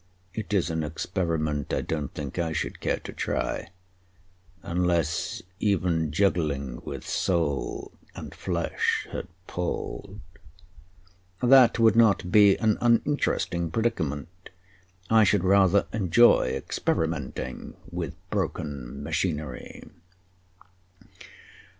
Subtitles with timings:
[0.33, 3.69] It is an experiment I don't think I should care to try,
[4.63, 10.19] unless even juggling with soul and flesh had palled."
[11.43, 14.49] "That would not be an uninteresting predicament.
[15.11, 19.87] I should rather enjoy experimenting with broken machinery."